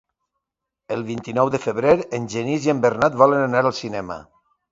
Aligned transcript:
El 0.95 1.03
vint-i-nou 1.09 1.51
de 1.57 1.59
febrer 1.65 1.93
en 2.19 2.25
Genís 2.35 2.65
i 2.69 2.73
en 2.75 2.81
Bernat 2.87 3.21
volen 3.23 3.43
anar 3.45 3.65
al 3.67 3.77
cinema. 3.83 4.19